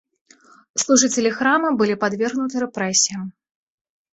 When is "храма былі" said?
1.37-1.99